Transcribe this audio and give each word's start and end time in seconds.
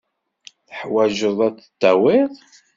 Teḥwajeḍ 0.67 1.39
ad 1.47 1.55
tdawiḍ. 1.61 2.31